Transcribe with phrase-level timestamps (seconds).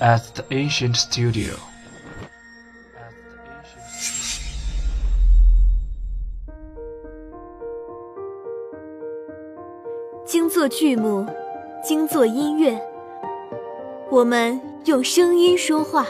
[0.00, 1.54] at the ancient studio.
[10.26, 11.26] 精作剧目，
[11.82, 12.80] 精作音乐，
[14.10, 16.06] 我们用声音说话。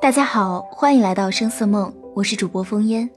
[0.00, 3.08] 大家好，欢迎来到声色梦，我是主播风烟。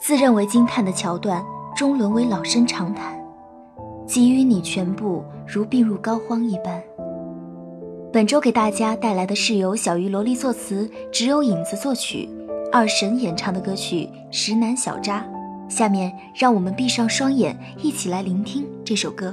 [0.00, 1.44] 自认为惊叹的桥段，
[1.76, 3.19] 终沦为老生常谈。
[4.12, 6.82] 给予你全部，如病入膏肓一般。
[8.12, 12.28] 本周给大家带来的是由小鱼萝莉作词，只有影子作曲，
[12.72, 15.24] 二神演唱的歌曲《石南小扎》。
[15.70, 19.32] 下面让我们闭上双眼，一起来聆听这首歌。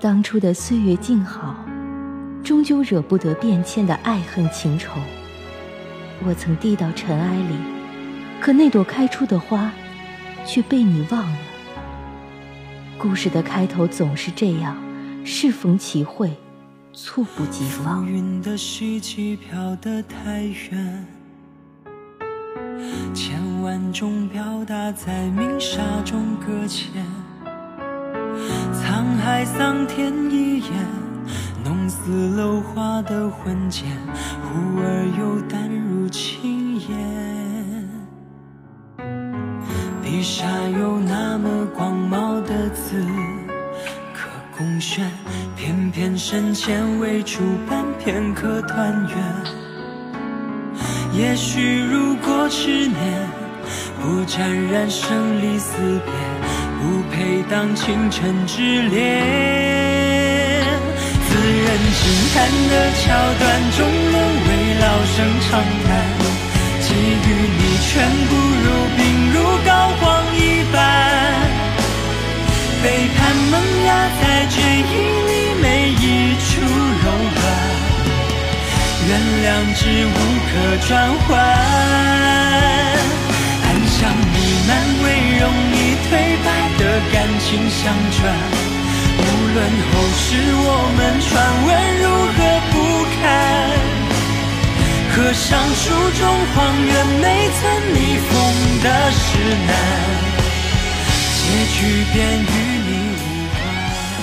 [0.00, 1.54] 当初的岁月静好，
[2.42, 4.92] 终究惹不得变迁的爱恨情仇。
[6.26, 7.54] 我曾递到尘埃里，
[8.40, 9.70] 可那朵开出的花，
[10.44, 11.38] 却被你忘了。
[12.98, 14.76] 故事的开头总是这样，
[15.24, 16.32] 适逢其会，
[16.92, 18.04] 猝不及防。
[18.04, 21.06] 云的希冀飘得太远，
[23.14, 27.04] 千万种表达在明沙中搁浅。
[28.74, 30.72] 沧海桑田一眼，
[31.64, 33.84] 弄死楼花的魂剑，
[34.42, 35.67] 忽而又淡
[45.56, 49.16] 偏偏深浅未出版，片刻团圆。
[51.12, 52.96] 也许如果执念
[54.00, 55.72] 不沾染生离死
[56.04, 56.12] 别。
[56.80, 58.94] 不配当倾城之恋，
[61.26, 61.66] 自认
[61.98, 62.00] 轻
[62.32, 62.36] 叹
[62.70, 63.04] 的桥
[63.36, 63.42] 段
[63.76, 64.16] 终沦
[64.46, 64.48] 为
[64.80, 65.88] 老生常谈。
[66.80, 67.26] 给予
[67.58, 67.90] 你全
[68.28, 68.32] 部
[74.48, 74.92] 芽在追忆
[75.28, 77.40] 里每一处柔软，
[79.06, 79.10] 原
[79.44, 80.10] 谅之无
[80.48, 80.52] 可
[80.86, 80.90] 转
[81.26, 81.28] 换，
[83.64, 83.98] 暗香
[84.32, 84.36] 弥
[84.66, 84.70] 漫
[85.04, 85.06] 为
[85.38, 85.42] 容
[85.72, 85.76] 易
[86.08, 86.10] 颓
[86.44, 86.48] 败。
[86.78, 88.18] 的感情相传，
[89.18, 89.20] 无
[89.52, 90.64] 论后世我
[90.96, 91.28] 们传
[91.66, 92.38] 闻如何
[92.70, 92.74] 不
[93.18, 93.20] 堪，
[95.10, 95.82] 合上书
[96.20, 96.22] 中
[96.54, 97.24] 荒原没
[97.58, 97.60] 曾
[97.92, 97.96] 逆
[98.28, 98.30] 风
[98.80, 99.26] 的石
[99.66, 99.70] 难，
[101.34, 101.40] 结
[101.74, 101.76] 局
[102.14, 102.77] 便与。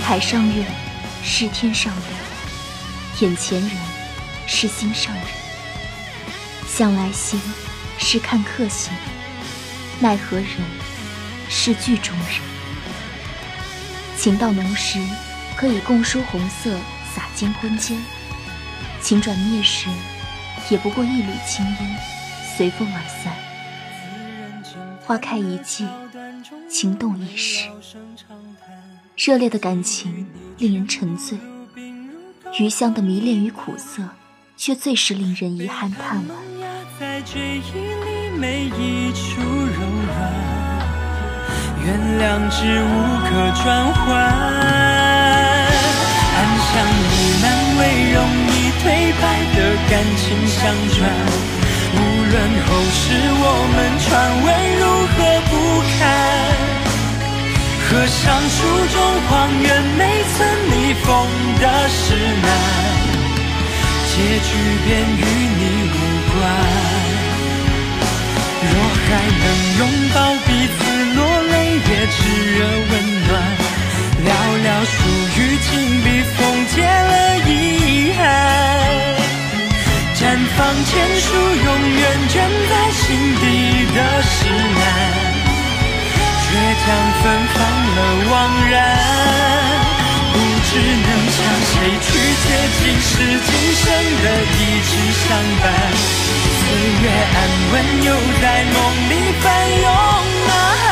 [0.08, 0.64] 海上月
[1.24, 2.04] 是天上人，
[3.22, 3.72] 眼前人
[4.46, 5.24] 是心上人。
[6.68, 7.42] 向来心
[7.98, 8.94] 是看客心，
[10.00, 10.48] 奈何人。
[11.50, 12.28] 是剧中人，
[14.16, 15.00] 情到浓时，
[15.56, 16.78] 可以共梳红色
[17.16, 17.96] 洒金婚笺；
[19.02, 19.88] 情转灭时，
[20.70, 21.98] 也不过一缕青烟，
[22.56, 23.34] 随风而散。
[25.04, 25.88] 花开一季，
[26.78, 27.70] 情动一时，
[29.16, 30.28] 热烈的感情
[30.58, 31.38] 令人沉醉；
[32.60, 34.04] 余香的迷恋与苦涩，
[34.58, 36.34] 却最是令人遗憾叹惋。
[41.82, 42.92] 原谅之无
[43.24, 43.30] 可
[43.64, 43.64] 转
[43.94, 44.12] 换，
[46.36, 47.08] 暗香弥
[47.42, 47.44] 漫
[47.80, 47.82] 为
[48.12, 48.20] 容
[48.52, 48.52] 易
[48.84, 48.84] 颓
[49.22, 49.24] 败
[49.56, 49.58] 的
[49.90, 50.60] 感情相
[50.90, 51.00] 传。
[58.50, 58.58] 书
[58.94, 58.96] 中
[59.28, 59.30] 荒
[59.62, 59.68] 原
[59.98, 60.02] 没
[60.38, 60.38] 曾
[60.72, 60.74] 逆
[61.04, 61.06] 风
[61.62, 62.04] 的石
[62.44, 62.48] 难，
[64.10, 64.14] 结
[64.48, 64.50] 局
[64.86, 65.24] 便与
[65.60, 65.62] 你
[65.92, 65.96] 无
[66.32, 66.34] 关。
[68.62, 68.74] 若
[69.06, 69.08] 还
[69.42, 69.44] 能
[69.78, 69.82] 拥
[70.14, 70.78] 抱彼此
[71.16, 71.54] 落泪。
[71.88, 72.18] 也炽
[72.58, 73.15] 热温暖
[92.86, 93.84] 借今世今生
[94.22, 94.54] 的一
[94.84, 95.26] 直相
[95.60, 95.66] 伴。
[96.62, 96.64] 岁
[97.02, 97.38] 月安
[97.72, 97.74] 稳，
[98.04, 98.08] 又
[98.40, 98.76] 在梦
[99.10, 99.12] 里
[99.42, 99.44] 翻
[99.82, 99.86] 涌
[100.46, 100.50] 呐
[100.86, 100.88] 喊。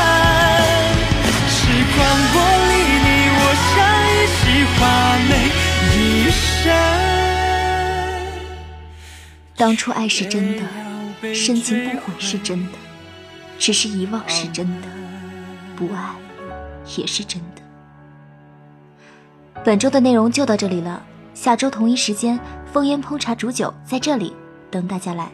[1.95, 1.97] 光
[2.31, 2.35] 波
[2.67, 2.73] 里，
[3.03, 3.07] 你
[3.37, 3.71] 我相
[4.09, 4.41] 依，惜
[4.73, 4.81] 画
[5.29, 5.31] 眉
[5.93, 5.95] 一
[6.33, 6.73] 生。
[9.55, 10.63] 当初爱是真的，
[11.35, 12.71] 深情不悔是真的，
[13.59, 14.87] 只是遗忘是真的，
[15.75, 16.15] 不爱
[16.97, 17.61] 也是真的。
[19.63, 22.39] 本周的内容就到这里了，下周同一时间，
[22.71, 24.33] 风烟烹茶煮酒在这里
[24.69, 25.31] 等大家来。